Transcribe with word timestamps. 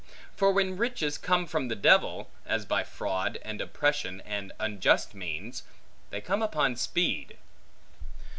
For 0.35 0.51
when 0.51 0.77
riches 0.77 1.19
come 1.19 1.45
from 1.45 1.67
the 1.67 1.75
devil 1.75 2.31
(as 2.47 2.65
by 2.65 2.83
fraud 2.83 3.37
and 3.43 3.61
oppression, 3.61 4.19
and 4.25 4.51
unjust 4.57 5.13
means), 5.13 5.61
they 6.09 6.21
come 6.21 6.41
upon 6.41 6.75
speed. 6.77 7.37